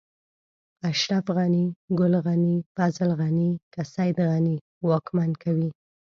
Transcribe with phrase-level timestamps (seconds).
[0.89, 1.65] اشرف غني،
[1.99, 4.55] ګل غني، فضل غني، که سيد غني
[4.87, 5.69] واکمن کوي.